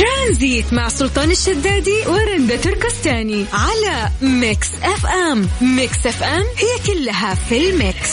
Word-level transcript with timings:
ترانزيت 0.00 0.72
مع 0.72 0.88
سلطان 0.88 1.30
الشدادي 1.30 2.06
ورندا 2.06 2.56
تركستاني 2.56 3.44
على 3.52 4.10
Mix 4.22 4.68
FM. 4.82 5.48
Mix 5.60 6.06
FM 6.06 6.44
هي 6.56 6.94
كلها 6.94 7.34
في 7.34 7.70
ال 7.70 7.78
mix. 7.78 8.10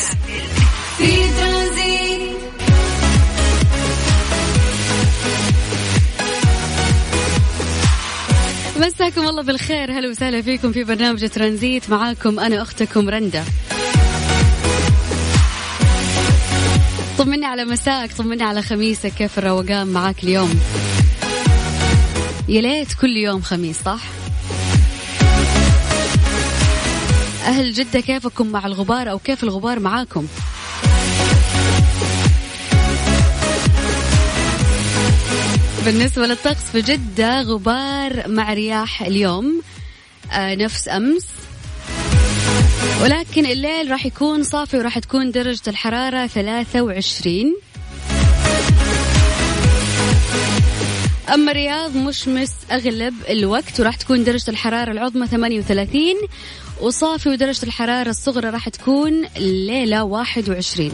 في 0.98 1.32
ترانزيت. 1.40 2.38
مساكم 8.80 9.28
الله 9.28 9.44
بالخير. 9.44 9.92
هلا 9.92 10.10
وسهلا 10.10 10.42
فيكم 10.42 10.72
في 10.72 10.84
برنامج 10.84 11.30
ترانزيت. 11.30 11.90
معاكم 11.90 12.40
أنا 12.40 12.62
أختكم 12.62 13.10
رندا. 13.10 13.44
طمني 17.18 17.46
على 17.46 17.66
مساك 17.66 18.14
طمني 18.14 18.44
على 18.44 18.62
خميسك. 18.62 19.14
كيف 19.14 19.40
الروقان 19.40 19.88
معاك 19.88 20.24
اليوم؟ 20.24 20.60
يا 22.48 22.62
ليت 22.62 22.94
كل 22.94 23.18
يوم 23.18 23.42
خميس 23.42 23.82
صح؟ 23.84 24.02
أهل 27.46 27.74
جدة 27.74 28.00
كيفكم 28.00 28.48
مع 28.48 28.66
الغبار 28.66 29.12
أو 29.12 29.20
كيف 29.20 29.44
الغبار 29.44 29.80
معاكم؟ 29.80 30.28
بالنسبة 35.86 36.28
للطقس 36.28 36.64
في 36.72 36.82
جدة 36.82 37.42
غبار 37.42 38.28
مع 38.28 38.54
رياح 38.54 39.02
اليوم 39.02 39.62
آه 40.32 40.56
نفس 40.56 40.88
أمس. 40.90 41.26
ولكن 43.02 43.46
الليل 43.46 43.92
راح 43.92 44.06
يكون 44.06 44.44
صافي 44.44 44.78
وراح 44.78 45.00
تكون 45.00 45.32
درجة 45.32 45.62
الحرارة 45.70 46.28
23 46.28 47.56
أما 51.34 51.52
الرياض 51.52 51.98
مشمس 51.98 52.52
أغلب 52.72 53.14
الوقت 53.30 53.80
وراح 53.80 53.96
تكون 53.96 54.24
درجة 54.24 54.52
الحرارة 54.52 54.92
العظمى 54.92 55.28
38 55.28 56.00
وصافي 56.82 57.30
ودرجة 57.30 57.64
الحرارة 57.64 58.10
الصغرى 58.10 58.50
راح 58.50 58.70
تكون 58.70 59.26
الليلة 59.38 60.04
21 60.04 60.92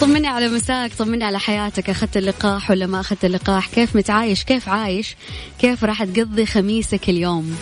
طمني 0.00 0.28
على 0.28 0.48
مساك 0.48 0.94
طمني 0.98 1.24
على 1.24 1.38
حياتك. 1.38 1.90
أخذت 1.90 2.16
اللقاح 2.16 2.70
ولا 2.70 2.86
ما 2.86 3.00
أخذت 3.00 3.24
اللقاح؟ 3.24 3.68
كيف 3.68 3.96
متعايش؟ 3.96 4.44
كيف 4.44 4.68
عايش؟ 4.68 5.16
كيف 5.58 5.84
راح 5.84 6.04
تقضي 6.04 6.46
خميسك 6.46 7.08
اليوم؟ 7.08 7.56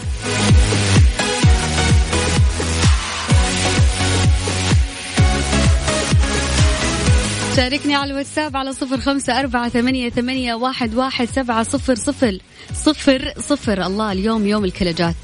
شاركني 7.56 7.94
على 7.94 8.10
الواتساب 8.10 8.56
على 8.56 8.72
صفر 8.72 9.00
خمسة 9.00 9.40
أربعة 9.40 9.68
ثمانية, 9.68 10.10
ثمانية 10.10 10.54
واحد, 10.54 10.94
واحد 10.94 11.28
سبعة 11.28 11.62
صفر 11.62 11.94
صفر. 11.94 12.38
صفر 12.72 13.32
صفر. 13.38 13.86
الله 13.86 14.12
اليوم 14.12 14.46
يوم 14.46 14.64
الكلجات. 14.64 15.14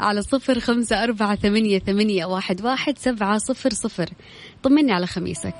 على 0.00 0.22
صفر 0.22 0.60
خمسة 0.60 1.04
أربعة 1.04 1.36
ثمانية, 1.36 1.78
ثمانية 1.78 2.24
واحد, 2.24 2.64
واحد 2.64 2.98
سبعة 2.98 3.38
صفر 3.38 3.70
صفر. 3.72 4.10
طمني 4.62 4.92
على 4.92 5.06
خميسك. 5.06 5.54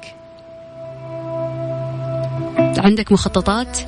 عندك 2.78 3.12
مخططات؟ 3.12 3.78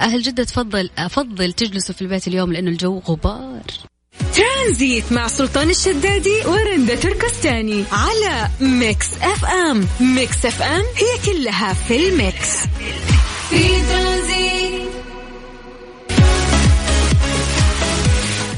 أهل 0.00 0.22
جدة 0.22 0.44
تفضل 0.44 0.90
أفضل 0.98 1.52
تجلسوا 1.52 1.94
في 1.94 2.02
البيت 2.02 2.28
اليوم 2.28 2.52
لأنه 2.52 2.70
الجو 2.70 2.98
غبار. 2.98 3.62
ترانزيت 4.34 5.12
مع 5.12 5.28
سلطان 5.28 5.70
الشدادي 5.70 6.40
ورندا 6.46 6.94
تركستاني 6.94 7.84
على 7.92 8.48
Mix 8.60 9.08
FM. 9.22 9.88
Mix 10.00 10.46
FM 10.46 10.82
هي 10.96 11.32
كلها 11.32 11.72
في 11.72 12.08
ال 12.08 12.16
mix. 12.16 12.48
في 13.50 13.68
ترانزيت. 13.92 14.84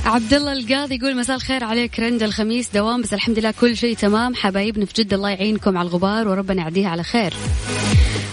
عبد 0.05 0.35
الله 0.35 0.53
القاضي 0.53 0.95
يقول 0.95 1.17
مساء 1.17 1.37
الخير 1.37 1.65
عليك 1.65 2.01
رندا 2.01 2.23
الخميس. 2.23 2.69
دوام 2.75 3.03
بس 3.03 3.15
الحمد 3.15 3.39
لله 3.39 3.55
كل 3.61 3.77
شيء 3.77 3.97
تمام. 3.97 4.35
حبايبنا 4.35 4.85
في 4.87 4.93
جدة 4.97 5.17
الله 5.17 5.31
يعينكم 5.31 5.79
على 5.79 5.89
الغبار 5.89 6.29
وربنا 6.29 6.63
يعديها 6.63 6.89
على 6.89 7.03
خير. 7.03 7.35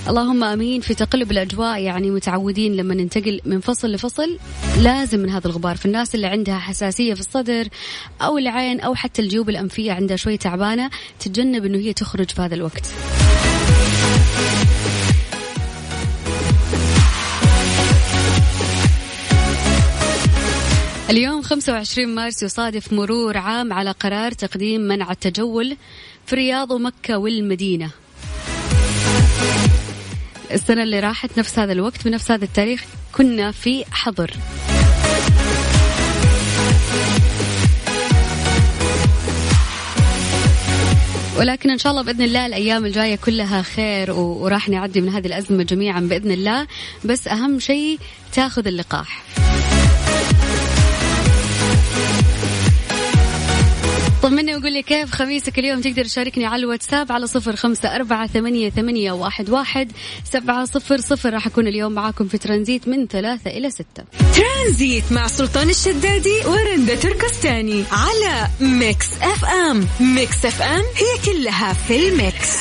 اللهم 0.09 0.43
آمين. 0.43 0.81
في 0.81 0.93
تقلب 0.93 1.31
الأجواء 1.31 1.81
يعني 1.81 2.11
متعودين 2.11 2.75
لما 2.75 2.95
ننتقل 2.95 3.39
من 3.45 3.59
فصل 3.59 3.91
لفصل 3.91 4.37
لازم 4.81 5.19
من 5.19 5.29
هذا 5.29 5.47
الغبار. 5.47 5.75
في 5.75 5.85
الناس 5.85 6.15
اللي 6.15 6.27
عندها 6.27 6.59
حساسية 6.59 7.13
في 7.13 7.19
الصدر 7.19 7.67
أو 8.21 8.37
العين 8.37 8.79
أو 8.79 8.95
حتى 8.95 9.21
الجيوب 9.21 9.49
الأنفية 9.49 9.91
عندها 9.91 10.17
شوي 10.17 10.37
تعبانة 10.37 10.89
تتجنب 11.19 11.65
إنه 11.65 11.77
هي 11.77 11.93
تخرج 11.93 12.29
في 12.29 12.41
هذا 12.41 12.55
الوقت. 12.55 12.93
اليوم 21.09 21.41
25 21.41 22.15
مارس 22.15 22.43
يصادف 22.43 22.93
مرور 22.93 23.37
عام 23.37 23.73
على 23.73 23.91
قرار 23.91 24.31
تقديم 24.31 24.81
منع 24.81 25.11
التجول 25.11 25.77
في 26.25 26.33
الرياض 26.33 26.71
ومكة 26.71 27.17
والمدينة. 27.17 28.02
السنة 30.53 30.83
اللي 30.83 30.99
راحت 30.99 31.39
نفس 31.39 31.59
هذا 31.59 31.71
الوقت 31.71 32.05
بنفس 32.07 32.31
هذا 32.31 32.45
التاريخ 32.45 32.83
كنا 33.11 33.51
في 33.51 33.85
حظر. 33.91 34.31
ولكن 41.37 41.69
إن 41.69 41.77
شاء 41.77 41.91
الله 41.91 42.03
بإذن 42.03 42.21
الله 42.21 42.45
الأيام 42.45 42.85
الجاية 42.85 43.15
كلها 43.15 43.61
خير 43.61 44.11
وراح 44.11 44.69
نعدي 44.69 45.01
من 45.01 45.09
هذه 45.09 45.27
الأزمة 45.27 45.63
جميعا 45.63 45.99
بإذن 45.99 46.31
الله. 46.31 46.67
بس 47.05 47.27
أهم 47.27 47.59
شيء 47.59 47.99
تاخذ 48.33 48.67
اللقاح. 48.67 49.23
طمني 54.23 54.55
وقول 54.55 54.73
لي 54.73 54.81
كيف 54.81 55.11
خميسك 55.11 55.59
اليوم؟ 55.59 55.81
تقدر 55.81 56.05
تشاركني 56.05 56.45
على 56.45 56.63
الواتساب 56.63 57.11
على 57.11 57.27
صفر 57.27 57.55
خمسة 57.55 57.95
أربعة 57.95 58.27
ثمانية, 58.27 58.69
ثمانية 58.69 59.11
واحد, 59.11 59.49
واحد 59.49 59.91
سبعة 60.23 60.65
صفر 60.65 60.97
صفر. 60.97 61.33
راح 61.33 61.47
أكون 61.47 61.67
اليوم 61.67 61.91
معاكم 61.91 62.27
في 62.27 62.37
ترانزيت 62.37 62.87
من 62.87 63.07
ثلاثة 63.07 63.51
إلى 63.51 63.69
ستة. 63.69 64.03
ترانزيت 64.35 65.11
مع 65.11 65.27
سلطان 65.27 65.69
الشدادي 65.69 66.39
ورندا 66.45 66.95
تركستاني 66.95 67.83
على 67.91 68.47
Mix 68.61 69.07
FM. 69.21 69.87
Mix 69.99 70.45
FM 70.45 70.83
هي 70.95 71.33
كلها 71.33 71.73
في 71.73 72.09
ال 72.09 72.19
mix. 72.19 72.57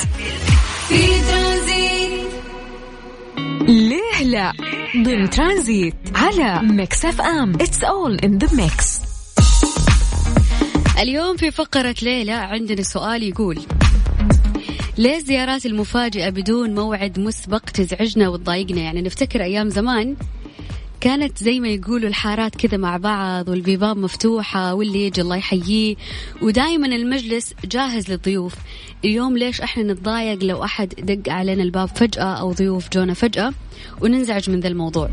في 0.89 1.07
ترانزيت. 1.31 2.29
ليه 3.69 4.23
لا؟ 4.25 4.53
ضمن 4.97 5.31
ترانزيت 5.31 5.95
على 6.15 6.61
Mix 6.63 7.05
FM. 7.05 7.59
It's 7.59 7.83
all 7.83 8.27
in 8.27 8.47
the 8.47 8.57
mix. 8.57 9.12
اليوم 11.03 11.37
في 11.37 11.51
فقرة 11.51 11.95
ليلى 12.03 12.33
عندنا 12.33 12.83
سؤال 12.83 13.23
يقول 13.23 13.59
ليه 14.99 15.17
الزيارات 15.17 15.67
المفاجئة 15.67 16.31
بدون 16.31 16.75
موعد 16.75 17.21
مسبق 17.21 17.59
تزعجنا 17.59 18.29
وتضايقنا؟ 18.29 18.81
يعني 18.81 19.03
نفتكر 19.03 19.43
أيام 19.43 19.69
زمان 19.69 20.17
كانت 21.01 21.39
زي 21.39 21.61
ما 21.61 21.69
يقولوا 21.69 22.09
الحارات 22.09 22.57
كذا 22.57 22.77
مع 22.77 22.97
بعض 22.97 23.49
والبيبان 23.49 23.99
مفتوحة 23.99 24.75
واللي 24.75 25.07
يجي 25.07 25.21
الله 25.21 25.37
يحييه 25.37 25.97
ودائما 26.43 26.87
المجلس 26.87 27.55
جاهز 27.65 28.11
للضيوف. 28.11 28.55
اليوم 29.05 29.39
ليش 29.39 29.61
إحنا 29.61 29.83
نتضايق 29.83 30.45
لو 30.45 30.65
أحد 30.65 30.89
دق 30.89 31.33
علينا 31.33 31.63
الباب 31.63 31.89
فجأة 31.89 32.25
أو 32.25 32.53
ضيوف 32.53 32.89
جونا 32.93 33.15
فجأة 33.15 33.53
وننزعج 34.01 34.51
من 34.51 34.61
ذا 34.61 34.69
الموضوع؟ 34.69 35.11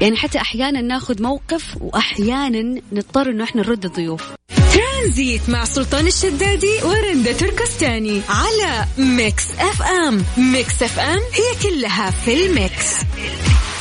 يعني 0.00 0.16
حتى 0.16 0.38
أحيانا 0.38 0.80
ناخذ 0.80 1.22
موقف 1.22 1.76
وأحيانا 1.80 2.80
نضطر 2.92 3.30
إنه 3.30 3.44
إحنا 3.44 3.62
نرد 3.62 3.84
الضيوف. 3.84 4.34
ترانزيت 4.74 5.48
مع 5.48 5.64
سلطان 5.64 6.06
الشدادي 6.06 6.82
ورندا 6.82 7.32
تركستاني 7.32 8.22
على 8.28 8.86
Mix 8.98 9.44
FM. 9.58 10.24
Mix 10.36 10.82
FM 10.82 11.18
هي 11.18 11.70
كلها 11.70 12.10
في 12.10 12.46
ال 12.46 12.54
mix. 12.54 12.86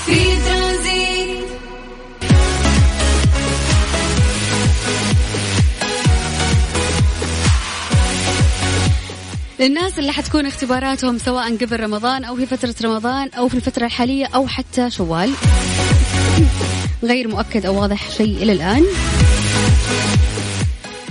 في 0.05 0.35
ترانزيت. 0.45 1.43
للناس 9.59 9.99
اللي 9.99 10.11
حتكون 10.11 10.45
اختباراتهم 10.45 11.17
سواء 11.17 11.57
قبل 11.57 11.79
رمضان 11.79 12.23
أو 12.23 12.35
في 12.35 12.45
فترة 12.45 12.75
رمضان 12.83 13.29
أو 13.37 13.47
في 13.47 13.55
الفترة 13.55 13.85
الحالية 13.85 14.25
أو 14.25 14.47
حتى 14.47 14.89
شوال. 14.89 15.33
غير 17.03 17.27
مؤكد 17.27 17.65
أو 17.65 17.81
واضح 17.81 18.09
شيء 18.17 18.37
إلى 18.37 18.51
الآن. 18.51 18.85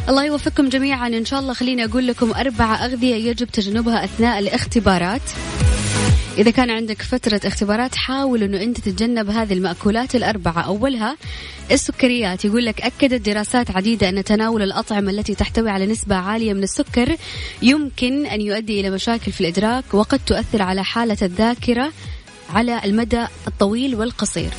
الله 0.09 0.25
يوفقكم 0.25 0.69
جميعا. 0.69 1.09
إن 1.09 1.25
شاء 1.25 1.41
الله 1.41 1.55
خليني 1.55 1.85
أقول 1.85 2.07
لكم 2.07 2.33
أربع 2.33 2.85
أغذية 2.85 3.15
يجب 3.15 3.47
تجنبها 3.47 4.05
أثناء 4.05 4.39
الاختبارات. 4.39 5.23
إذا 6.39 6.51
كان 6.51 6.71
عندك 6.71 7.03
فترة 7.03 7.41
اختبارات 7.45 7.95
حاول 7.95 8.43
أنه 8.43 8.63
أنت 8.63 8.81
تتجنب 8.81 9.31
هذه 9.31 9.53
المأكولات 9.53 10.15
الأربعة. 10.15 10.63
أولها 10.63 11.17
السكريات. 11.71 12.45
يقول 12.45 12.65
لك 12.65 12.81
أكدت 12.81 13.29
دراسات 13.29 13.71
عديدة 13.71 14.09
أن 14.09 14.25
تناول 14.25 14.63
الأطعمة 14.63 15.11
التي 15.11 15.35
تحتوي 15.35 15.71
على 15.71 15.87
نسبة 15.87 16.17
عالية 16.17 16.53
من 16.53 16.63
السكر 16.63 17.17
يمكن 17.63 18.27
أن 18.27 18.41
يؤدي 18.41 18.81
إلى 18.81 18.91
مشاكل 18.91 19.33
في 19.33 19.41
الإدراك 19.41 19.95
وقد 19.95 20.21
تؤثر 20.27 20.63
على 20.63 20.85
حالة 20.85 21.19
الذاكرة 21.23 21.93
على 22.51 22.81
المدى 22.85 23.27
الطويل 23.49 23.95
والقصير. 23.95 24.51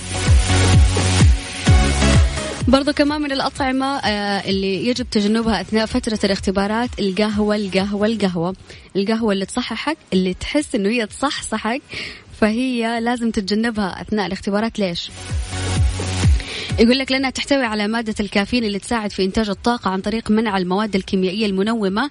برضو 2.68 2.94
كمان 2.94 3.22
من 3.22 3.32
الأطعمة 3.32 3.86
آه، 3.86 4.50
اللي 4.50 4.88
يجب 4.88 5.10
تجنبها 5.10 5.62
أثناء 5.62 5.86
فترة 5.86 6.20
الاختبارات 6.24 6.90
القهوة 7.00 7.56
القهوة 7.56 8.08
القهوة 8.08 8.56
القهوة 8.96 9.34
اللي 9.34 9.46
تصححك 9.46 9.98
اللي 10.14 10.34
تحس 10.34 10.76
إنه 10.76 10.90
هي 10.90 11.06
تصحصحك 11.06 11.82
فهي 12.42 13.00
لازم 13.02 13.32
تتجنبها 13.32 14.02
أثناء 14.02 14.26
الاختبارات 14.28 14.80
ليش؟ 14.80 15.10
يقول 16.80 17.00
لك 17.00 17.12
لأنها 17.12 17.30
تحتوي 17.30 17.64
على 17.64 17.88
مادة 17.88 18.16
الكافيين 18.20 18.64
اللي 18.64 18.80
تساعد 18.80 19.12
في 19.12 19.26
إنتاج 19.26 19.50
الطاقة 19.50 19.90
عن 19.90 20.02
طريق 20.02 20.32
منع 20.32 20.58
المواد 20.58 20.96
الكيميائية 20.96 21.46
المنومة 21.46 22.10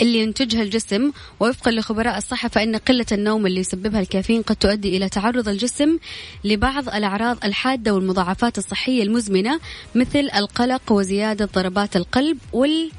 اللي 0.00 0.18
ينتجها 0.18 0.62
الجسم. 0.62 1.12
ووفقا 1.40 1.70
لخبراء 1.70 2.18
الصحة 2.18 2.48
فإن 2.48 2.76
قلة 2.76 3.06
النوم 3.12 3.46
اللي 3.46 3.60
يسببها 3.60 4.00
الكافيين 4.00 4.42
قد 4.42 4.56
تؤدي 4.56 4.96
إلى 4.96 5.08
تعرض 5.08 5.48
الجسم 5.48 5.98
لبعض 6.44 6.88
الأعراض 6.88 7.44
الحادة 7.44 7.94
والمضاعفات 7.94 8.58
الصحية 8.58 9.02
المزمنة 9.02 9.60
مثل 9.94 10.30
القلق 10.36 10.92
وزيادة 10.92 11.44
ضربات 11.54 11.96
القلب 11.96 12.38
والأرق. 12.52 12.94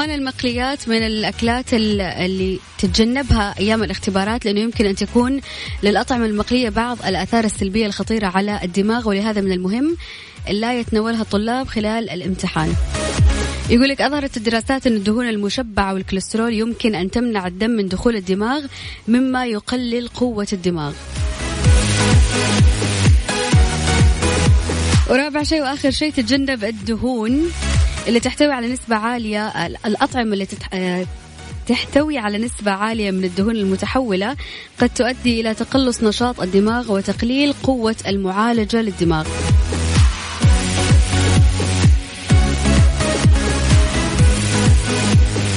كمان 0.00 0.18
المقليات 0.18 0.88
من 0.88 1.06
الأكلات 1.06 1.74
اللي 1.74 2.58
تتجنبها 2.78 3.54
أيام 3.58 3.82
الاختبارات 3.82 4.44
لأنه 4.44 4.60
يمكن 4.60 4.86
أن 4.86 4.94
تكون 4.94 5.40
للأطعمة 5.82 6.26
المقلية 6.26 6.68
بعض 6.68 6.98
الآثار 7.06 7.44
السلبية 7.44 7.86
الخطيرة 7.86 8.26
على 8.26 8.60
الدماغ 8.62 9.08
ولهذا 9.08 9.40
من 9.40 9.52
المهم 9.52 9.96
لا 10.50 10.80
يتناولها 10.80 11.22
الطلاب 11.22 11.66
خلال 11.66 12.10
الامتحان. 12.10 12.74
يقول 13.70 13.88
لك 13.88 14.00
أظهرت 14.00 14.36
الدراسات 14.36 14.86
أن 14.86 14.96
الدهون 14.96 15.28
المشبعة 15.28 15.94
والكوليسترول 15.94 16.54
يمكن 16.54 16.94
أن 16.94 17.10
تمنع 17.10 17.46
الدم 17.46 17.70
من 17.70 17.88
دخول 17.88 18.16
الدماغ 18.16 18.64
مما 19.08 19.46
يقلل 19.46 20.08
قوة 20.08 20.48
الدماغ. 20.52 20.92
ورابع 25.10 25.42
شيء 25.42 25.62
وآخر 25.62 25.90
شيء 25.90 26.12
تتجنب 26.12 26.64
الدهون. 26.64 27.50
اللي 28.08 28.20
تحتوي 28.20 28.52
على 28.52 28.72
نسبة 28.72 28.96
عالية 28.96 29.48
الأطعمة 29.86 30.32
اللي 30.32 30.46
تتح... 30.46 30.68
آه، 30.74 31.06
تحتوي 31.66 32.18
على 32.18 32.38
نسبة 32.38 32.70
عالية 32.70 33.10
من 33.10 33.24
الدهون 33.24 33.56
المتحولة 33.56 34.36
قد 34.78 34.90
تؤدي 34.94 35.40
إلى 35.40 35.54
تقلص 35.54 36.02
نشاط 36.02 36.40
الدماغ 36.40 36.92
وتقليل 36.92 37.52
قوة 37.52 37.96
المعالجة 38.06 38.82
للدماغ. 38.82 39.26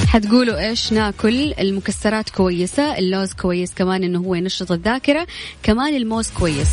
حتقولوا 0.07 0.69
إيش؟ 0.69 0.93
ناكل 0.93 1.53
المكسرات 1.59 2.29
كويسة 2.29 2.97
اللوز 2.97 3.33
كويس 3.33 3.73
كمان 3.73 4.03
إنه 4.03 4.19
هو 4.19 4.35
ينشط 4.35 4.71
الذاكرة 4.71 5.27
كمان 5.63 5.95
الموز 5.95 6.29
كويس. 6.29 6.69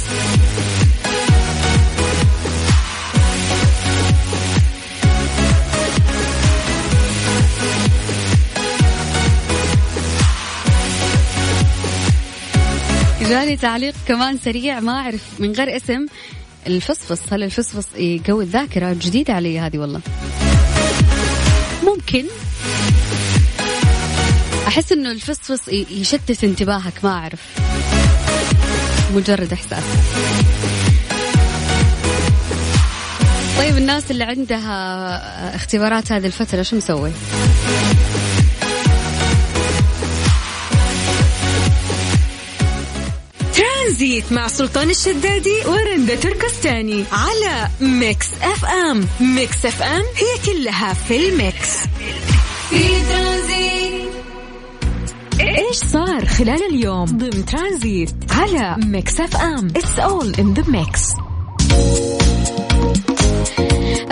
جاني 13.31 13.56
تعليق 13.56 13.94
كمان 14.09 14.38
سريع 14.44 14.81
ما 14.81 14.93
أعرف 14.93 15.23
من 15.38 15.53
غير 15.53 15.77
اسم 15.77 16.06
الفصفص 16.67 17.21
هل 17.32 17.43
الفصفص 17.43 17.87
يقوي 17.97 18.44
الذاكرة 18.44 18.93
جديدة 18.93 19.35
علي 19.35 19.61
هذه؟ 19.61 19.79
والله. 19.79 20.00
ممكن. 21.82 22.25
أحس 24.67 24.93
إنه 24.93 25.11
الفصفص 25.11 25.69
يشتت 25.69 26.44
انتباهك 26.44 26.93
ما 27.03 27.11
أعرف. 27.11 27.41
مجرد 29.15 29.53
إحساس. 29.53 29.85
طيب 33.59 33.76
الناس 33.76 34.11
اللي 34.11 34.25
عندها 34.25 35.56
اختبارات 35.56 36.12
هذه 36.12 36.26
الفترة 36.26 36.62
شو 36.62 36.76
مسوي؟ 36.76 37.11
ترانزيت 43.90 44.32
مع 44.32 44.48
سلطان 44.48 44.90
الشدادي 44.90 45.56
ورندا 45.66 46.14
تركستاني 46.14 47.04
على 47.12 47.69
Mix 47.81 48.26
FM. 48.43 49.06
Mix 49.20 49.67
FM 49.67 50.02
هي 50.02 50.52
كلها 50.52 50.94
في 50.94 51.28
ال 51.29 51.38
mix. 51.38 51.76
في 52.70 52.78
ترانزيت 53.08 54.10
إيش 55.40 55.76
صار 55.76 56.26
خلال 56.26 56.66
اليوم 56.70 57.04
ضمن 57.04 57.44
ترانزيت 57.44 58.10
على 58.31 58.76
Mix 58.87 59.20
FM؟ 59.20 59.69
It's 59.76 59.99
all 59.99 60.35
in 60.38 60.55
the 60.55 60.64
mix 60.69 61.02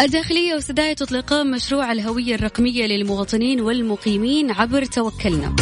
الداخلية 0.01 0.55
وسدايا 0.55 0.93
تطلقان 0.93 1.51
مشروع 1.51 1.93
الهوية 1.93 2.35
الرقمية 2.35 2.87
للمواطنين 2.87 3.61
والمقيمين 3.61 4.51
عبر 4.51 4.85
توكلنا. 4.85 5.57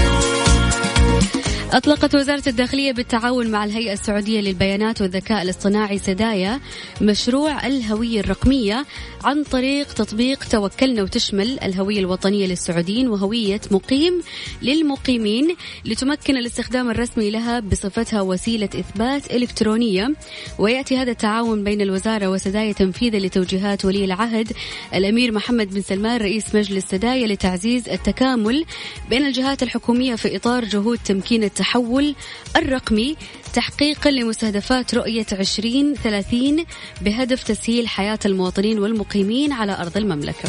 أطلقت 1.72 2.14
وزارة 2.14 2.42
الداخلية 2.46 2.92
بالتعاون 2.92 3.50
مع 3.50 3.64
الهيئة 3.64 3.92
السعودية 3.92 4.40
للبيانات 4.40 5.02
والذكاء 5.02 5.42
الاصطناعي 5.42 5.98
سدايا 5.98 6.60
مشروع 7.00 7.66
الهوية 7.66 8.20
الرقمية 8.20 8.86
عن 9.24 9.44
طريق 9.44 9.92
تطبيق 9.92 10.44
توكلنا 10.44 11.02
وتشمل 11.02 11.60
الهوية 11.60 11.98
الوطنية 11.98 12.46
للسعوديين 12.46 13.08
وهوية 13.08 13.60
مقيم 13.70 14.22
للمقيمين 14.62 15.56
لتمكن 15.84 16.36
الاستخدام 16.36 16.90
الرسمي 16.90 17.30
لها 17.30 17.60
بصفتها 17.60 18.20
وسيلة 18.20 18.68
إثبات 18.74 19.30
إلكترونية. 19.32 20.14
ويأتي 20.58 20.96
هذا 20.96 21.10
التعاون 21.10 21.64
بين 21.64 21.80
الوزارة 21.80 22.26
وسدايا 22.28 22.72
تنفيذا 22.72 23.18
لتوجيهات 23.18 23.84
ولي 23.84 24.04
العهد 24.04 24.52
الأمير 24.94 25.32
محمد 25.32 25.74
بن 25.74 25.80
سلمان 25.80 26.20
رئيس 26.20 26.54
مجلس 26.54 26.84
سدايا 26.86 27.26
لتعزيز 27.26 27.88
التكامل 27.88 28.64
بين 29.10 29.26
الجهات 29.26 29.62
الحكومية 29.62 30.14
في 30.14 30.36
إطار 30.36 30.64
جهود 30.64 30.98
تمكين 31.04 31.44
التحول 31.44 31.65
الرقمي 32.56 33.16
تحقيقا 33.54 34.10
لمستهدفات 34.10 34.94
رؤية 34.94 35.26
2030 35.32 36.64
بهدف 37.00 37.42
تسهيل 37.42 37.88
حياة 37.88 38.18
المواطنين 38.26 38.78
والمقيمين 38.78 39.52
على 39.52 39.80
أرض 39.80 39.96
المملكة. 39.96 40.48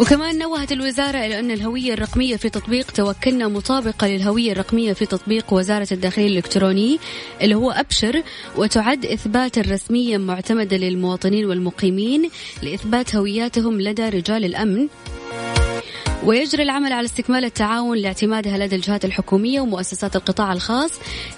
وكمان 0.00 0.38
نوهت 0.38 0.72
الوزارة 0.72 1.18
إلى 1.18 1.38
أن 1.38 1.50
الهوية 1.50 1.92
الرقمية 1.92 2.36
في 2.36 2.48
تطبيق 2.48 2.90
توكلنا 2.90 3.48
مطابقة 3.48 4.06
للهوية 4.06 4.52
الرقمية 4.52 4.92
في 4.92 5.06
تطبيق 5.06 5.52
وزارة 5.52 5.88
الداخلية 5.92 6.26
الإلكتروني 6.26 6.98
اللي 7.42 7.54
هو 7.54 7.70
أبشر 7.70 8.22
وتعد 8.56 9.06
إثبات 9.06 9.58
رسميا 9.58 10.18
معتمدة 10.18 10.76
للمواطنين 10.76 11.46
والمقيمين 11.46 12.30
لإثبات 12.62 13.14
هوياتهم 13.14 13.80
لدى 13.80 14.08
رجال 14.08 14.44
الأمن 14.44 14.88
ويجري 16.24 16.62
العمل 16.62 16.92
على 16.92 17.04
استكمال 17.04 17.44
التعاون 17.44 17.98
لاعتمادها 17.98 18.58
لدى 18.58 18.76
الجهات 18.76 19.04
الحكومية 19.04 19.60
ومؤسسات 19.60 20.16
القطاع 20.16 20.52
الخاص 20.52 20.90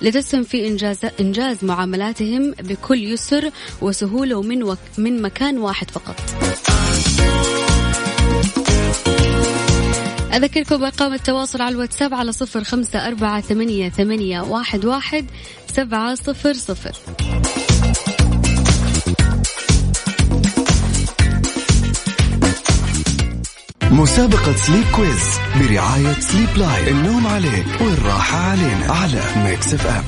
لتسهم 0.02 0.42
في 0.42 0.68
إنجاز, 0.68 0.98
إنجاز 1.20 1.64
معاملاتهم 1.64 2.50
بكل 2.50 3.04
يسر 3.04 3.50
وسهولة 3.82 4.36
ومن 4.36 4.62
وك 4.62 4.78
من 4.98 5.22
مكان 5.22 5.58
واحد 5.58 5.90
فقط. 5.90 6.16
أذكركم 10.32 10.76
بأرقام 10.76 11.12
التواصل 11.12 11.62
على 11.62 11.74
الواتساب 11.74 12.14
على 12.14 12.32
صفر 12.32 12.64
خمسة 12.64 13.06
أربعة 13.06 13.40
ثمانية, 13.40 13.88
ثمانية 13.88 14.40
واحد, 14.40 14.84
واحد 14.84 15.26
سبعة 15.74 16.14
صفر 16.14 16.52
صفر. 16.52 16.92
مسابقة 23.90 24.52
Sleep 24.52 24.84
Quiz 24.96 25.38
برعاية 25.60 26.12
Sleep 26.12 26.48
Line 26.56 26.88
النوم 26.88 27.26
عليك 27.26 27.66
والراحة 27.80 28.38
علينا. 28.38 28.92
على 28.92 29.22
Mix 29.36 29.74
FM 29.74 30.04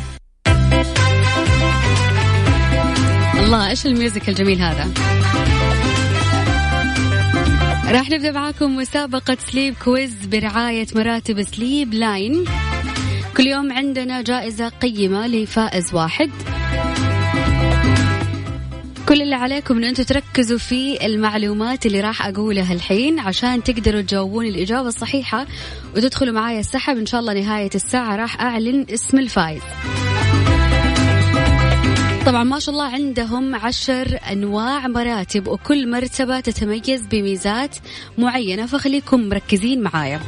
الله 3.45 3.71
إيش 3.71 3.87
ال 3.87 3.94
music 3.94 4.29
الجميل 4.29 4.63
هذا؟ 4.63 4.91
راح 7.93 8.11
نبدأ 8.11 8.31
معاكم 8.33 8.77
مسابقة 8.77 9.37
Sleep 9.51 9.75
Quiz 9.85 10.15
برعاية 10.27 10.87
مراتب 10.95 11.43
Sleep 11.43 11.95
Line 11.95 12.45
كل 13.37 13.47
يوم 13.47 13.73
عندنا 13.73 14.23
جائزة 14.23 14.69
قيمة 14.69 15.27
لفائز 15.27 15.95
واحد. 15.95 16.31
كل 19.11 19.23
اللي 19.23 19.35
عليكم 19.35 19.77
إن 19.77 19.85
أنتم 19.85 20.03
تركزوا 20.03 20.59
في 20.59 21.07
المعلومات 21.07 21.87
اللي 21.87 22.01
راح 22.01 22.27
أقولها 22.27 22.73
الحين 22.73 23.19
عشان 23.19 23.63
تقدروا 23.63 24.01
تجاوبون 24.01 24.47
الإجابة 24.47 24.89
الصحيحة 24.89 25.47
وتدخلوا 25.97 26.35
معايا 26.35 26.61
السحب. 26.61 26.97
إن 26.97 27.07
شاء 27.07 27.21
الله 27.21 27.33
نهاية 27.33 27.71
الساعة 27.75 28.17
راح 28.17 28.41
أعلن 28.41 28.87
اسم 28.95 29.19
الفائز. 29.19 29.63
طبعا 32.27 32.45
ما 32.45 32.59
شاء 32.59 32.75
الله 32.75 32.87
عندهم 32.87 33.55
عشر 33.55 34.19
أنواع 34.33 34.87
مراتب 34.87 35.49
وكل 35.49 35.91
مرتبة 35.91 36.41
تتميز 36.41 37.07
بميزات 37.07 37.77
معينة 38.19 38.67
فخليكم 38.67 39.21
مركزين 39.21 39.83
معايا. 39.83 40.21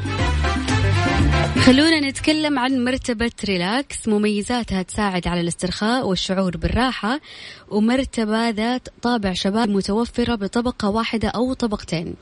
خلونا 1.66 2.00
نتكلم 2.00 2.59
عن 2.59 2.85
مرتبة 2.85 3.31
Relax. 3.45 4.09
مميزاتها 4.09 4.83
تساعد 4.83 5.28
على 5.28 5.40
الاسترخاء 5.40 6.09
والشعور 6.09 6.57
بالراحة 6.57 7.21
ومرتبة 7.69 8.49
ذات 8.49 8.88
طابع 9.02 9.33
شباب 9.33 9.69
متوفرة 9.69 10.35
بطبقة 10.35 10.88
واحدة 10.88 11.28
أو 11.28 11.52
طبقتين. 11.52 12.14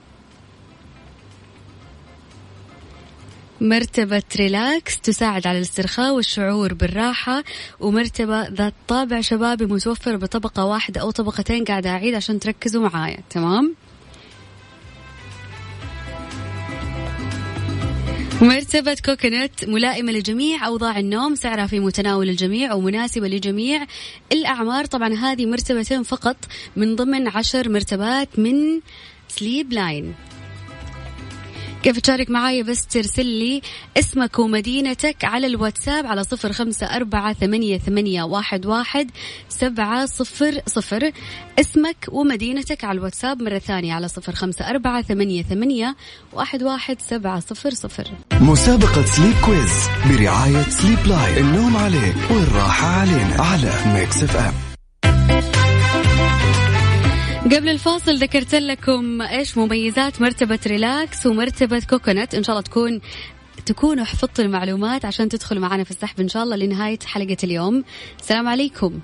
مرتبة 3.61 4.23
Relax 4.37 5.01
تساعد 5.01 5.47
على 5.47 5.59
الاسترخاء 5.59 6.15
والشعور 6.15 6.75
بالراحة 6.75 7.45
ومرتبة 7.81 8.49
ذات 8.49 8.75
طابع 8.89 9.21
شبابي 9.21 9.67
متوفر 9.67 10.17
بطبقة 10.17 10.65
واحدة 10.65 11.01
أو 11.01 11.11
طبقتين. 11.11 11.65
قاعدة 11.65 11.91
أعيد 11.91 12.15
عشان 12.15 12.41
تركزوا 12.41 12.89
معايا. 12.89 13.19
تمام؟ 13.31 13.75
مرتبة 18.43 18.97
كوكونات 19.05 19.65
ملائمة 19.65 20.13
لجميع 20.13 20.67
أوضاع 20.67 20.99
النوم 20.99 21.35
سعرها 21.35 21.67
في 21.67 21.81
متناول 21.81 22.29
الجميع 22.29 22.75
ومناسبة 22.75 23.29
لجميع 23.29 23.87
الأعمار. 24.33 24.85
طبعا 24.85 25.15
هذه 25.15 25.47
مرتبتين 25.47 26.03
فقط 26.03 26.37
من 26.77 26.97
ضمن 26.97 27.29
عشر 27.29 27.69
مرتبات 27.69 28.39
من 28.39 28.81
سليب 29.29 29.73
لاين 29.73 30.15
كيف 31.83 31.99
تشارك 31.99 32.31
معاي 32.31 32.63
بس 32.63 32.87
ترسل 32.87 33.27
لي 33.27 33.63
اسمك 33.99 34.39
ومدينتك 34.39 35.25
على 35.25 35.47
الواتساب 35.47 36.07
على 36.07 36.25
صفر 36.25 36.53
خمسة 36.53 36.87
أربعة 36.87 37.33
ثمانية, 37.33 37.79
ثمانية 37.79 38.23
واحد, 38.23 38.67
واحد 38.67 39.11
سبعة 39.49 40.07
صفر 40.07 40.61
صفر. 40.67 41.11
اسمك 41.61 42.07
ومدينتك 42.09 42.85
على 42.85 42.99
الواتساب 42.99 43.43
مرة 43.43 43.59
ثانية 43.59 43.95
على 43.95 44.09
صفر 44.09 44.35
خمسة 44.35 44.71
أربعة 44.71 45.03
ثمانية, 45.03 45.43
ثمانية 45.43 45.97
واحد, 46.33 46.63
واحد 46.63 47.01
سبعة 47.01 47.41
صفر 47.41 47.71
صفر. 47.71 48.09
مسابقة 48.41 49.05
Sleep 49.05 49.35
Quiz 49.45 49.89
برعاية 50.11 50.63
Sleep 50.63 51.07
Line 51.07 51.47
النوم 51.47 51.77
عليك 51.77 52.17
والراحة 52.31 52.87
علينا 52.87 53.43
على 53.43 53.73
Mix 53.95 54.23
FM 54.23 54.70
قبل 57.45 57.69
الفاصل 57.69 58.15
ذكرت 58.15 58.55
لكم 58.55 59.23
إيش 59.23 59.59
مميزات 59.59 60.21
مرتبة 60.21 60.59
Relax 60.67 61.27
ومرتبة 61.27 61.83
Coconut. 61.91 62.35
إن 62.35 62.43
شاء 62.43 62.57
الله 62.57 62.63
تكون 62.63 63.01
تكونوا 63.67 64.05
حفظتوا 64.05 64.45
المعلومات 64.45 65.05
عشان 65.05 65.29
تدخلوا 65.29 65.63
معنا 65.63 65.85
في 65.85 65.91
السحب 65.91 66.21
إن 66.21 66.29
شاء 66.29 66.43
الله 66.43 66.57
لنهاية 66.57 66.99
حلقة 67.07 67.37
اليوم. 67.45 67.85
السلام 68.19 68.49
عليكم. 68.49 69.01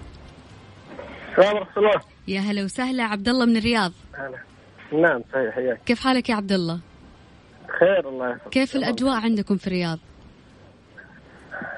السلام 1.31 1.57
ورحمة 1.57 1.77
الله. 1.77 2.01
يا 2.29 2.41
هلا 2.41 2.65
وسهلا. 2.65 3.05
عبد 3.05 3.29
الله 3.29 3.45
من 3.47 3.57
الرياض. 3.57 3.93
هلا. 4.15 4.39
نعم 5.03 5.23
صحيح 5.33 5.55
حياك. 5.55 5.81
كيف 5.87 6.01
حالك 6.01 6.29
يا 6.29 6.35
عبد 6.35 6.53
الله؟ 6.53 6.81
خير 7.81 8.09
الله 8.09 8.31
يحفظك. 8.31 8.49
كيف 8.49 8.77
الأجواء 8.77 9.15
عندكم 9.15 9.57
في 9.57 9.67
الرياض؟ 9.67 9.99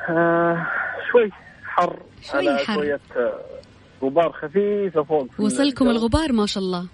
آه 0.08 0.66
شوي 1.12 1.30
حر. 1.64 2.02
شوي 2.22 2.58
حر. 2.58 2.74
شوية 2.74 3.00
آه، 3.16 3.40
غبار 4.02 4.32
خفيفة 4.32 5.02
فوق 5.02 5.28
وصلكم. 5.38 5.88
الغبار 5.88 6.32
ما 6.32 6.46
شاء 6.46 6.62
الله. 6.62 6.86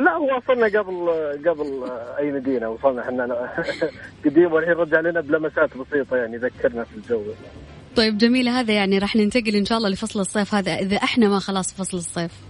لا 0.00 0.16
وصلنا 0.16 0.66
قبل 0.66 1.10
قبل 1.48 1.90
أي 2.18 2.32
مدينة 2.32 2.68
وصلنا 2.68 3.02
إحنا. 3.02 3.52
قديم 4.24 4.52
والحين 4.52 4.74
رجع 4.74 5.00
لنا 5.00 5.20
بلمسات 5.20 5.70
بسيطة 5.76 6.16
يعني 6.16 6.36
ذكرنا 6.36 6.84
في 6.84 6.96
الجو. 6.96 7.22
طيب 7.96 8.18
جميل 8.18 8.48
هذا 8.48 8.74
يعني 8.74 8.98
راح 8.98 9.16
ننتقل 9.16 9.56
إن 9.56 9.64
شاء 9.64 9.78
الله 9.78 9.88
لفصل 9.88 10.20
الصيف 10.20 10.54
هذا. 10.54 10.74
إذا 10.74 10.96
إحنا 10.96 11.28
ما 11.28 11.38
خلاص 11.38 11.74
فصل 11.74 11.96
الصيف. 11.96 12.49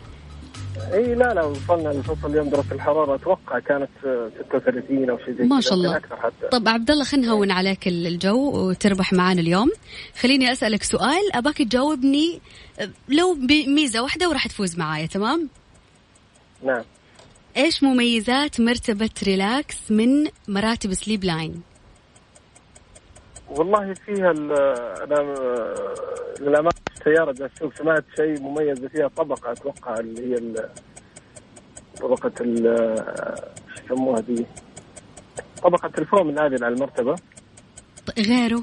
إي 0.92 1.14
لا 1.14 1.35
لا 1.35 1.44
وصلنا 1.44 1.88
لفصل 1.88 2.30
اليوم 2.30 2.49
درجة 2.49 2.73
الحرارة. 2.73 3.14
أتوقع 3.14 3.59
كانت 3.59 3.88
آه، 4.06 4.30
36 4.49 5.11
أو 5.11 5.18
شيء 5.18 5.35
زي 5.38 5.44
ما 5.44 5.61
شاء 5.61 5.75
الله. 5.75 5.97
أكثر 5.97 6.16
حتى. 6.16 6.49
طب 6.52 6.68
عبد 6.68 6.90
الله 6.90 7.04
خلينا 7.04 7.26
نهون 7.26 7.50
عليك 7.50 7.88
ال- 7.88 8.06
الجو 8.06 8.68
وتربح 8.68 9.12
معانا 9.12 9.40
اليوم. 9.40 9.70
خليني 10.20 10.52
أسألك 10.52 10.82
سؤال. 10.82 11.35
أباك 11.35 11.56
تجاوبني 11.59 12.40
لو 13.09 13.35
بميزة 13.35 14.02
واحدة 14.02 14.28
وراح 14.28 14.47
تفوز 14.47 14.78
معايا 14.78 15.06
تمام؟ 15.06 15.49
نعم. 16.64 16.82
إيش 17.56 17.82
مميزات 17.82 18.61
مرتبة 18.61 19.11
Relax 19.23 19.76
من 19.90 20.26
مراتب 20.49 20.94
Sleep 20.94 21.25
Line؟ 21.25 21.62
والله 23.50 23.95
فيها 23.95 24.30
ال- 24.30 24.52
أنا 25.02 25.21
آه، 25.21 26.35
للأمانة 26.40 26.71
السيارة 26.97 27.33
جالس 27.33 27.52
اسوق 27.57 27.75
سمعت 27.75 28.04
شيء 28.16 28.40
مميز 28.40 28.85
فيها 28.85 29.09
طبقة 29.09 29.52
أتوقع 29.52 29.95
اللي 30.00 30.35
هي 30.35 30.69
طبقة 32.00 32.33
ال 32.40 32.66
إيش 32.66 33.85
يسموها 33.85 34.21
دي؟ 34.21 34.47
طبقة 35.62 35.90
الفوم 35.99 36.30
نازل 36.30 36.64
على 36.64 36.75
المرتبة. 36.75 37.16
غيره؟ 38.19 38.62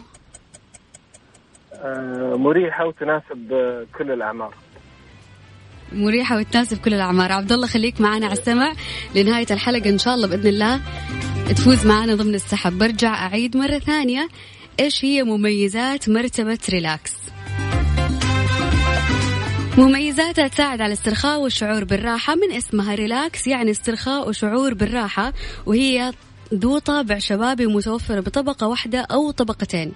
آه، 1.73 2.35
مريحة 2.35 2.85
وتناسب 2.87 3.53
آه، 3.53 3.85
كل 3.97 4.11
الأعمار. 4.11 4.55
مريحة 5.91 6.37
وتناسب 6.37 6.77
كل 6.77 6.93
الأعمار. 6.93 7.31
عبد 7.31 7.51
الله 7.51 7.67
خليك 7.67 8.01
معنا 8.01 8.25
على 8.25 8.33
السمع 8.33 8.73
لنهاية 9.15 9.45
الحلقة 9.51 9.89
إن 9.89 9.97
شاء 9.97 10.13
الله 10.13 10.27
بإذن 10.27 10.47
الله 10.47 10.81
تفوز 11.49 11.85
معنا 11.87 12.15
ضمن 12.15 12.35
السحب. 12.35 12.77
برجع 12.77 13.13
أعيد 13.27 13.57
مرة 13.57 13.79
ثانية. 13.79 14.27
إيش 14.79 15.05
هي 15.05 15.23
مميزات 15.23 16.09
مرتبة 16.09 16.59
Relax؟ 16.69 17.11
مميزاتها 19.77 20.47
تساعد 20.47 20.81
على 20.81 20.93
الاسترخاء 20.93 21.39
والشعور 21.39 21.83
بالراحة 21.83 22.35
من 22.35 22.51
اسمها 22.51 22.95
relax 22.95 23.47
يعني 23.47 23.71
استرخاء 23.71 24.29
وشعور 24.29 24.73
بالراحة 24.73 25.33
وهي 25.65 26.11
ذو 26.53 26.77
طابع 26.77 27.17
شبابي 27.17 27.65
متوفرة 27.65 28.19
بطبقة 28.19 28.67
واحدة 28.67 28.99
أو 28.99 29.31
طبقتين. 29.31 29.91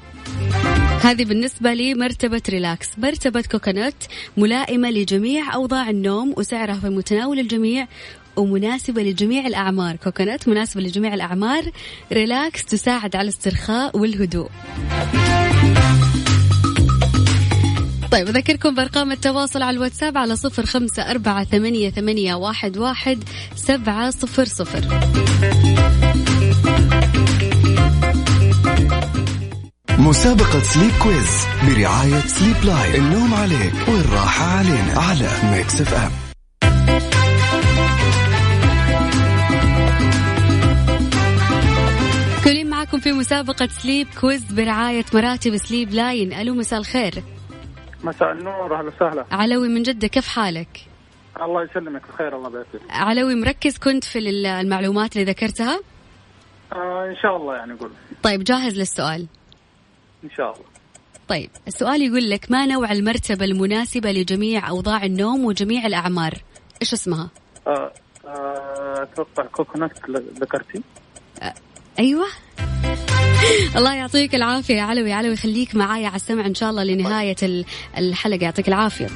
هذه 1.02 1.26
بالنسبة 1.26 1.74
لمرتبة 1.74 2.42
Relax. 2.50 2.88
مرتبة 2.98 3.42
Coconut 3.52 4.04
ملائمة 4.38 4.90
لجميع 4.90 5.54
أوضاع 5.56 5.90
النوم 5.90 6.34
وسعرها 6.38 6.76
في 6.76 6.90
متناول 6.90 7.40
الجميع 7.40 7.88
ومناسبة 8.36 9.04
لجميع 9.04 9.48
الأعمار. 9.48 9.96
Coconut 9.96 10.48
مناسبة 10.48 10.82
لجميع 10.82 11.14
الأعمار. 11.14 11.64
Relax 12.14 12.66
تساعد 12.66 13.16
على 13.16 13.24
الاسترخاء 13.24 13.98
والهدوء. 13.98 14.50
طيب 18.12 18.28
أذكركم 18.28 18.76
بأرقام 18.76 19.12
التواصل 19.12 19.62
على 19.62 19.76
الواتساب 19.78 20.18
على 20.18 20.36
صفر 20.36 20.66
خمسة 20.66 21.12
أربعة 21.12 21.44
ثمانية, 21.44 21.90
ثمانية 21.90 22.36
واحد, 22.36 22.78
واحد 22.78 23.24
سبعة 23.56 24.10
صفر 24.10 24.46
صفر. 24.46 25.00
مسابقة 30.00 30.60
Sleep 30.60 30.92
Quiz 31.04 31.46
برعاية 31.68 32.20
Sleep 32.28 32.56
Line 32.64 32.96
النوم 32.96 33.34
عليك 33.34 33.74
والراحة 33.88 34.46
علينا 34.46 35.00
على 35.00 35.30
Mix 35.52 35.82
FM 35.82 36.31
معكم 42.92 43.04
في 43.04 43.12
مسابقة 43.12 43.68
Sleep 43.68 44.08
Quiz 44.22 44.44
برعاية 44.54 45.06
مراتب 45.14 45.58
Sleep 45.58 45.92
Line 45.94 46.34
ألو 46.34 46.54
مساء 46.54 46.80
الخير 46.80 47.24
مساء 48.04 48.32
النور 48.32 48.80
أهلا 48.80 48.88
وسهلا 48.96 49.26
علوي 49.32 49.68
من 49.70 49.84
جدة 49.84 50.08
كيف 50.08 50.28
حالك؟ 50.28 50.86
الله 51.42 51.64
يسلمك 51.64 52.02
بخير 52.14 52.36
الله 52.36 52.50
يبارك 52.50 52.68
علوي 52.90 53.36
مركز 53.36 53.78
كنت 53.78 54.04
في 54.04 54.20
ال- 54.20 54.46
المعلومات 54.46 55.16
اللي 55.18 55.32
ذكرتها؟ 55.32 55.80
آه 56.74 57.06
إن 57.10 57.16
شاء 57.22 57.36
الله 57.38 57.56
يعني 57.56 57.74
قول 57.74 57.92
طيب 58.24 58.44
جاهز 58.44 58.78
للسؤال 58.78 59.28
إن 60.24 60.30
شاء 60.38 60.52
الله 60.54 60.66
طيب 61.28 61.50
السؤال 61.68 62.02
يقول 62.02 62.30
لك 62.30 62.52
ما 62.52 62.66
نوع 62.66 62.92
المرتبة 62.92 63.46
المناسبة 63.46 64.12
لجميع 64.12 64.70
أوضاع 64.70 65.04
النوم 65.06 65.46
وجميع 65.46 65.86
الأعمار؟ 65.86 66.34
إيش 66.82 66.94
اسمها؟ 66.94 67.30
آه 67.68 67.92
آه 68.28 69.04
أتوقع 69.04 69.46
كوكونات 69.46 69.92
ذكرتي 70.42 70.82
أيوة. 72.00 72.26
الله 73.78 73.94
يعطيك 73.96 74.36
العافية 74.36 74.76
يا 74.76 74.82
علوي. 74.82 75.14
علوي 75.14 75.36
خليك 75.36 75.76
معايا 75.76 76.08
على 76.08 76.16
السمع 76.16 76.46
إن 76.46 76.56
شاء 76.56 76.70
الله 76.70 76.84
لنهاية 76.84 77.36
ال- 77.44 77.66
الحلقة. 77.98 78.44
يعطيك 78.44 78.68
العافية. 78.68 79.08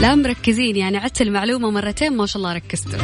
لا 0.00 0.14
مركزين 0.14 0.76
يعني 0.76 0.96
عدت 0.96 1.22
المعلومة 1.22 1.70
مرتين 1.70 2.16
ما 2.16 2.26
شاء 2.26 2.36
الله 2.36 2.52
ركزتوا. 2.52 2.98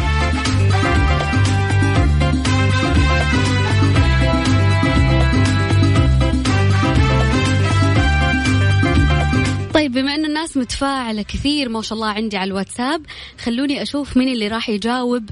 طيب 9.74 9.92
بما 9.92 10.14
إن 10.14 10.24
الناس 10.24 10.56
متفاعلة 10.56 11.22
كثير 11.22 11.68
ما 11.68 11.82
شاء 11.82 11.96
الله 11.96 12.08
عندي 12.08 12.36
على 12.36 12.48
الواتساب 12.48 13.02
خلوني 13.44 13.82
أشوف 13.82 14.16
مين 14.16 14.28
اللي 14.28 14.48
راح 14.48 14.68
يجاوب 14.68 15.30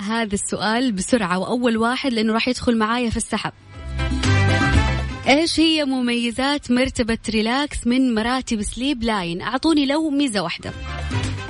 هذا 0.00 0.34
السؤال 0.34 0.92
بسرعة 0.92 1.38
وأول 1.38 1.76
واحد 1.76 2.12
لأنه 2.12 2.32
راح 2.32 2.48
يدخل 2.48 2.76
معايا 2.78 3.10
في 3.10 3.16
السحب. 3.16 3.52
إيش 5.28 5.60
هي 5.60 5.84
مميزات 5.84 6.70
مرتبة 6.70 7.18
Relax 7.30 7.86
من 7.86 8.14
مراتب 8.14 8.62
Sleep 8.62 9.02
Line؟ 9.02 9.42
أعطوني 9.42 9.86
لو 9.86 10.10
ميزة 10.10 10.40
واحدة. 10.40 10.72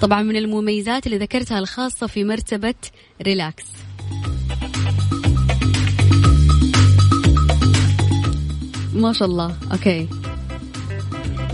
طبعا 0.00 0.22
من 0.22 0.36
المميزات 0.36 1.06
اللي 1.06 1.18
ذكرتها 1.18 1.58
الخاصة 1.58 2.06
في 2.06 2.24
مرتبة 2.24 2.74
Relax. 3.22 3.64
ما 8.94 9.12
شاء 9.12 9.28
الله. 9.28 9.56
أوكي. 9.72 10.08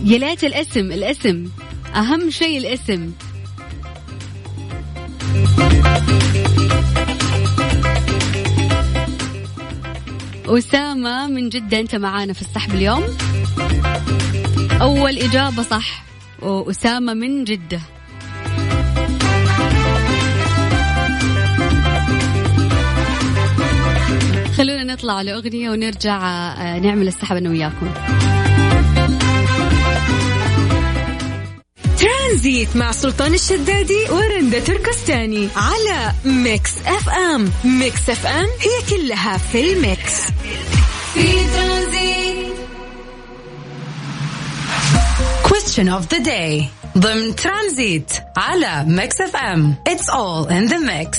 يا 0.04 0.18
ليت 0.18 0.44
الاسم 0.44 0.92
الاسم. 0.92 1.48
أهم 1.94 2.30
شيء 2.30 2.58
الاسم. 2.58 3.12
أسامة 10.46 11.26
من 11.26 11.48
جدة 11.48 11.80
أنت 11.80 11.94
معانا 11.94 12.32
في 12.32 12.42
السحب 12.42 12.74
اليوم. 12.74 13.02
أول 14.80 15.18
إجابة 15.18 15.62
صح 15.62 16.04
وأسامة 16.42 17.14
من 17.14 17.44
جدة. 17.44 17.80
خلونا 24.56 24.84
نطلع 24.84 25.22
لأغنية 25.22 25.70
ونرجع 25.70 26.16
آه، 26.26 26.78
نعمل 26.78 27.08
السحب 27.08 27.36
أنا 27.36 27.50
وياكم. 27.50 27.86
ترانزيت 32.32 32.76
مع 32.76 32.92
سلطان 32.92 33.34
الشدادي 33.34 34.10
ورندا 34.10 34.58
تركستاني 34.58 35.48
على 35.56 36.12
Mix 36.24 36.72
FM. 36.86 37.52
Mix 37.64 38.10
FM 38.10 38.46
هي 38.60 38.96
كلها 38.96 39.38
في 39.38 39.72
ال 39.72 39.80
mix. 39.80 40.12
في 41.14 41.32
Tranzit. 41.54 42.52
Question 45.44 45.88
of 45.88 46.16
the 46.16 46.24
day. 46.24 46.64
ضمن 46.98 47.36
ترانزيت 47.36 48.12
على 48.36 48.84
Mix 48.86 49.20
FM. 49.20 49.74
It's 49.88 50.08
all 50.08 50.48
in 50.48 50.72
the 50.72 50.78
mix. 50.78 51.18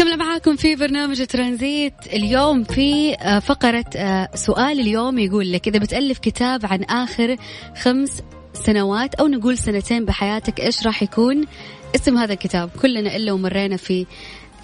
كمل 0.00 0.18
معاكم 0.18 0.56
في 0.56 0.76
برنامج 0.76 1.26
ترانزيت. 1.26 1.94
اليوم 2.06 2.64
في 2.64 3.14
آه، 3.14 3.38
فقرة 3.38 3.84
آه، 3.96 4.28
سؤال 4.34 4.80
اليوم 4.80 5.18
يقول 5.18 5.52
لك 5.52 5.68
إذا 5.68 5.78
بتألف 5.78 6.18
كتاب 6.18 6.66
عن 6.66 6.82
آخر 6.82 7.36
خمس 7.82 8.22
سنوات 8.54 9.14
أو 9.14 9.26
نقول 9.26 9.58
سنتين 9.58 10.04
بحياتك 10.04 10.60
إيش 10.60 10.86
راح 10.86 11.02
يكون؟ 11.02 11.44
اسم 11.94 12.18
هذا 12.18 12.32
الكتاب. 12.32 12.70
كلنا 12.82 13.16
إلا 13.16 13.32
ومرينا 13.32 13.76
في 13.76 14.06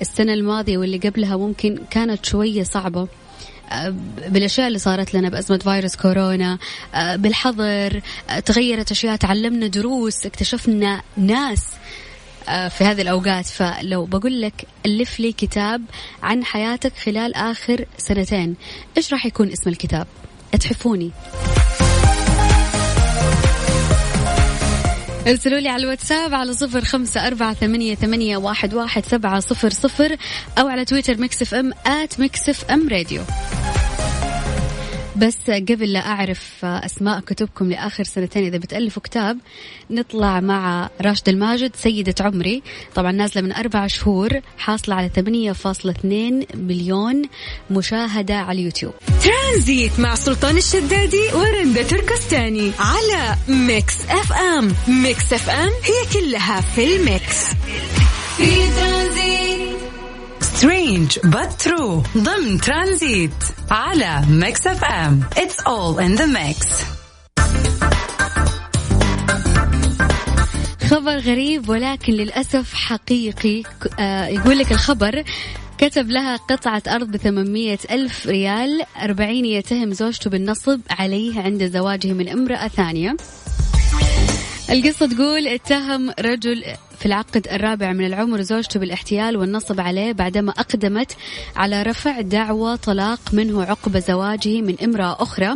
السنة 0.00 0.34
الماضية 0.34 0.78
واللي 0.78 0.98
قبلها 0.98 1.36
ممكن 1.36 1.78
كانت 1.90 2.26
شوية 2.26 2.62
صعبة. 2.62 3.08
آه، 3.72 3.94
بالأشياء 4.28 4.68
اللي 4.68 4.78
صارت 4.78 5.14
لنا 5.14 5.28
بأزمة 5.28 5.58
فيروس 5.58 5.96
كورونا 5.96 6.58
بالحظر 7.14 8.00
تغيرت 8.46 8.90
أشياء 8.90 9.16
تعلمنا 9.16 9.66
دروس 9.66 10.26
اكتشفنا 10.26 11.02
ناس 11.16 11.62
في 12.46 12.84
هذه 12.84 13.02
الأوقات. 13.02 13.46
فلو 13.46 14.04
بقول 14.04 14.40
لك 14.40 14.66
ألف 14.86 15.20
لي 15.20 15.32
كتاب 15.32 15.82
عن 16.22 16.44
حياتك 16.44 16.92
خلال 16.96 17.34
آخر 17.34 17.86
سنتين 17.98 18.56
إيش 18.96 19.12
راح 19.12 19.26
يكون 19.26 19.52
اسم 19.52 19.70
الكتاب؟ 19.70 20.06
اتحفوني 20.54 21.10
ارسلوا 25.26 25.58
لي 25.58 25.68
على 25.68 25.82
الواتساب 25.82 26.34
على 26.34 26.52
صفر 26.52 26.84
خمسة 26.84 27.26
أربعة 27.26 27.54
ثمانية, 27.54 27.94
ثمانية 27.94 28.36
واحد, 28.36 28.74
واحد 28.74 29.06
سبعة 29.06 29.40
صفر 29.40 29.70
صفر 29.70 30.16
أو 30.58 30.68
على 30.68 30.84
تويتر 30.84 31.20
Mix 31.20 31.54
FM 31.54 31.72
at 31.86 32.20
Mix 32.20 32.64
FM 32.64 32.88
Radio. 32.88 33.22
بس 35.16 35.50
قبل 35.50 35.92
لا 35.92 36.06
أعرف 36.06 36.64
أسماء 36.64 37.20
كتبكم 37.20 37.70
لآخر 37.70 38.04
سنتين 38.04 38.44
إذا 38.44 38.58
بتألفوا 38.58 39.02
كتاب 39.02 39.38
نطلع 39.90 40.40
مع 40.40 40.90
راشد 41.00 41.28
الماجد 41.28 41.76
سيدة 41.76 42.14
عمري. 42.20 42.62
طبعا 42.94 43.12
نازلة 43.12 43.42
من 43.42 43.52
أربع 43.52 43.86
شهور 43.86 44.30
حاصلة 44.58 44.94
على 44.94 45.08
8.2 45.08 46.56
مليون 46.56 47.22
مشاهدة 47.70 48.34
على 48.34 48.58
اليوتيوب. 48.58 48.92
ترانزيت 49.24 50.00
مع 50.00 50.14
سلطان 50.14 50.56
الشدادي 50.56 51.28
ورندا 51.34 51.82
تركستاني 51.82 52.72
على 52.78 53.36
Mix 53.48 53.94
FM. 54.08 54.74
Mix 54.88 55.32
FM 55.32 55.70
هي 55.84 56.20
كلها 56.20 56.60
في 56.60 56.96
ال 56.96 57.06
mix. 57.06 57.44
في 58.36 58.70
Tranzit 58.76 59.25
strange 60.56 61.18
but 61.18 61.66
true. 61.68 62.18
ضمن 62.18 62.60
ترانزيت 62.60 63.30
على 63.70 64.22
Mix 64.30 64.66
FM 64.66 65.24
It's 65.34 65.60
all 65.66 65.98
in 65.98 66.18
the 66.20 66.26
mix. 66.26 66.66
خبر 70.90 71.18
غريب 71.18 71.68
ولكن 71.68 72.12
للأسف 72.12 72.74
حقيقي. 72.74 73.62
آه 73.98 74.26
يقول 74.26 74.58
لك 74.58 74.72
الخبر 74.72 75.24
كتب 75.78 76.10
لها 76.10 76.36
قطعة 76.36 76.82
أرض 76.88 77.10
بثمانمية 77.10 77.78
ألف 77.90 78.26
ريال 78.26 78.82
أربعين 79.02 79.44
يتهم 79.44 79.92
زوجته 79.92 80.30
بالنصب 80.30 80.80
عليه 80.90 81.40
عند 81.40 81.66
زواجه 81.66 82.12
من 82.12 82.28
امرأة 82.28 82.68
ثانية. 82.68 83.16
القصة 84.70 85.06
تقول 85.06 85.48
اتهم 85.48 86.10
رجل 86.20 86.64
في 87.06 87.12
العقد 87.12 87.48
الرابع 87.52 87.92
من 87.92 88.06
العمر 88.06 88.42
زوجته 88.42 88.80
بالاحتيال 88.80 89.36
والنصب 89.36 89.80
عليه 89.80 90.12
بعدما 90.12 90.50
أقدمت 90.50 91.16
على 91.56 91.82
رفع 91.82 92.20
دعوى 92.20 92.76
طلاق 92.76 93.20
منه 93.32 93.62
عقب 93.62 93.98
زواجه 93.98 94.60
من 94.60 94.76
امرأة 94.84 95.22
أخرى. 95.22 95.54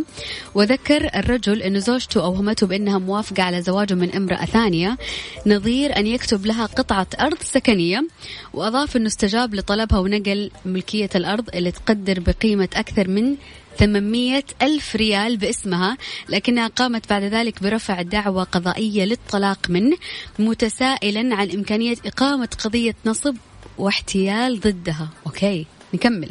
وذكر 0.54 1.10
الرجل 1.16 1.62
أن 1.62 1.80
زوجته 1.80 2.24
أوهمته 2.24 2.66
بأنها 2.66 2.98
موافقة 2.98 3.42
على 3.42 3.62
زواجه 3.62 3.94
من 3.94 4.14
امرأة 4.14 4.44
ثانية. 4.44 4.98
نظير 5.46 5.96
أن 5.96 6.06
يكتب 6.06 6.46
لها 6.46 6.66
قطعة 6.66 7.06
أرض 7.20 7.38
سكنية. 7.42 8.06
وأضاف 8.54 8.96
أنه 8.96 9.06
استجاب 9.06 9.54
لطلبها 9.54 9.98
ونقل 9.98 10.50
ملكية 10.64 11.10
الأرض 11.14 11.48
اللي 11.54 11.70
تقدر 11.70 12.20
بقيمة 12.20 12.68
أكثر 12.74 13.08
من 13.08 13.36
800 13.80 14.44
ألف 14.62 14.96
ريال 14.96 15.36
باسمها 15.36 15.96
لكنها 16.28 16.66
قامت 16.66 17.10
بعد 17.10 17.22
ذلك 17.22 17.62
برفع 17.62 18.02
دعوى 18.02 18.42
قضائية 18.42 19.04
للطلاق 19.04 19.70
منه 19.70 19.96
متسائلا 20.38 21.36
عن 21.36 21.50
إمكانية 21.50 21.96
إقامة 22.06 22.48
قضية 22.64 22.94
نصب 23.06 23.36
واحتيال 23.78 24.60
ضدها. 24.60 25.08
أوكي 25.26 25.66
نكمل. 25.94 26.30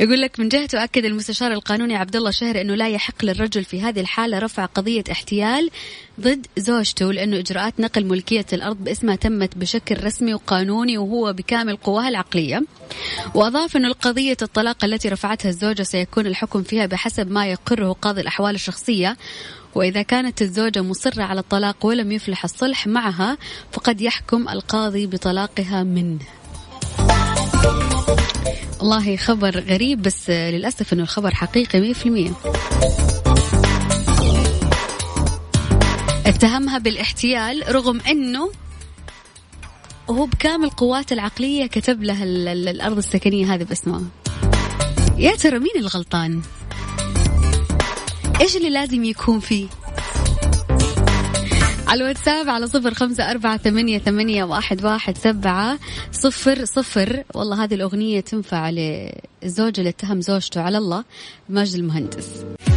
يقول 0.00 0.20
لك 0.20 0.40
من 0.40 0.48
جهته 0.48 0.84
أكد 0.84 1.04
المستشار 1.04 1.52
القانوني 1.52 1.96
عبد 1.96 2.16
الله 2.16 2.30
شهر 2.30 2.60
أنه 2.60 2.74
لا 2.74 2.88
يحق 2.88 3.24
للرجل 3.24 3.64
في 3.64 3.80
هذه 3.82 4.00
الحالة 4.00 4.38
رفع 4.38 4.64
قضية 4.64 5.04
احتيال 5.10 5.70
ضد 6.20 6.46
زوجته 6.56 7.12
لأنه 7.12 7.38
إجراءات 7.38 7.80
نقل 7.80 8.04
ملكية 8.04 8.46
الأرض 8.52 8.76
باسمها 8.76 9.16
تمت 9.16 9.56
بشكل 9.56 10.04
رسمي 10.04 10.34
وقانوني 10.34 10.98
وهو 10.98 11.32
بكامل 11.32 11.76
قواها 11.76 12.08
العقلية. 12.08 12.62
وأضاف 13.34 13.76
أنه 13.76 13.88
القضية 13.88 14.36
الطلاق 14.42 14.84
التي 14.84 15.08
رفعتها 15.08 15.48
الزوجة 15.48 15.82
سيكون 15.82 16.26
الحكم 16.26 16.62
فيها 16.62 16.86
بحسب 16.86 17.30
ما 17.30 17.46
يقره 17.46 17.92
قاضي 17.92 18.20
الأحوال 18.20 18.54
الشخصية. 18.54 19.16
وإذا 19.74 20.02
كانت 20.02 20.42
الزوجة 20.42 20.82
مصرة 20.82 21.22
على 21.22 21.40
الطلاق 21.40 21.86
ولم 21.86 22.12
يفلح 22.12 22.44
الصلح 22.44 22.86
معها 22.86 23.38
فقد 23.72 24.00
يحكم 24.00 24.48
القاضي 24.48 25.06
بطلاقها 25.06 25.82
منه. 25.82 26.18
والله 28.82 29.16
خبر 29.16 29.60
غريب 29.60 30.02
بس 30.02 30.30
للأسف 30.30 30.92
أنه 30.92 31.02
الخبر 31.02 31.34
حقيقي 31.34 31.80
مية 31.80 31.92
في 31.92 32.06
المية. 32.06 32.32
اتهمها 36.26 36.78
بالاحتيال 36.78 37.74
رغم 37.74 38.00
أنه 38.00 38.52
وهو 40.08 40.26
بكامل 40.26 40.70
قواته 40.70 41.14
العقلية 41.14 41.66
كتب 41.66 42.02
لها 42.02 42.24
الأرض 42.24 42.98
السكنية 42.98 43.54
هذه 43.54 43.62
باسمها 43.64 44.02
يا 45.18 45.36
ترى 45.36 45.58
مين 45.58 45.76
الغلطان؟ 45.76 46.42
إيش 48.40 48.56
اللي 48.56 48.70
لازم 48.70 49.04
يكون 49.04 49.40
فيه؟ 49.40 49.66
على 51.92 52.00
الواتساب 52.00 52.48
على 52.48 52.66
صفر 52.66 52.94
خمسة 52.94 53.30
أربعة 53.30 53.56
ثمانية, 53.56 53.98
ثمانية 53.98 54.44
واحد, 54.44 54.84
واحد 54.84 55.18
سبعة 55.18 55.78
صفر 56.12 56.64
صفر. 56.64 57.24
والله 57.34 57.64
هذه 57.64 57.74
الأغنية 57.74 58.20
تنفع 58.20 58.70
للزوج 58.70 59.78
اللي 59.78 59.88
اتهم 59.88 60.20
زوجته 60.20 60.60
على 60.60 60.78
الله 60.78 61.04
ماجد 61.48 61.74
المهندس. 61.74 62.28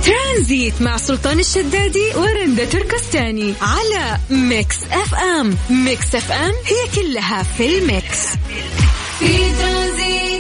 ترانزيت 0.05 0.81
مع 0.81 0.97
سلطان 0.97 1.39
الشدادي 1.39 2.11
ورندا 2.15 2.65
تركستاني 2.65 3.53
على 3.61 4.17
Mix 4.29 4.83
FM. 4.83 5.57
Mix 5.69 6.15
FM 6.15 6.53
هي 6.65 7.03
كلها 7.03 7.43
في 7.43 7.77
ال 7.77 7.87
mix. 7.87 8.27
في 9.19 9.53
ترانزيت. 9.61 10.34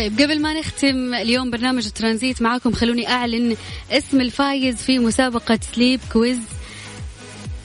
طيب 0.00 0.20
قبل 0.20 0.40
ما 0.40 0.60
نختم 0.60 1.14
اليوم 1.14 1.50
برنامج 1.50 1.86
الترانزيت 1.86 2.42
معاكم 2.42 2.72
خلوني 2.72 3.08
أعلن 3.08 3.56
اسم 3.90 4.20
الفايز 4.20 4.76
في 4.76 4.98
مسابقة 4.98 5.58
Sleep 5.74 6.00
quiz 6.12 6.38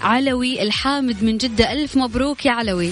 علوي 0.02 0.62
الحامد 0.62 1.24
من 1.24 1.38
جدة. 1.38 1.71
ألف 1.71 1.98
مبروك 1.98 2.45
يا 2.45 2.52
علوي. 2.52 2.91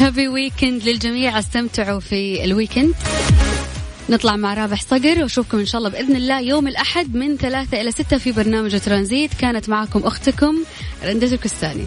happy 0.00 0.28
weekend 0.28 0.82
للجميع. 0.82 1.38
استمتعوا 1.38 2.00
في 2.00 2.44
ال 2.44 2.50
weekend 2.50 2.94
نطلع 4.10 4.36
مع 4.36 4.54
رابح 4.54 4.82
صقر 4.82 5.22
وأشوفكم 5.22 5.58
إن 5.58 5.66
شاء 5.66 5.78
الله 5.78 5.90
بإذن 5.90 6.16
الله 6.16 6.40
يوم 6.40 6.68
الأحد 6.68 7.14
من 7.14 7.36
ثلاثة 7.36 7.80
إلى 7.80 7.92
ستة 7.92 8.18
في 8.18 8.32
برنامج 8.32 8.80
ترانزيت. 8.80 9.34
كانت 9.34 9.68
معكم 9.68 10.00
أختكم 10.00 10.56
رندا 11.04 11.26
تركستاني 11.26 11.86